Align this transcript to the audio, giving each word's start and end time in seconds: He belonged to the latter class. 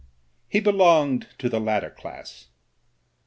He 0.49 0.59
belonged 0.59 1.27
to 1.37 1.47
the 1.47 1.59
latter 1.59 1.91
class. 1.91 2.47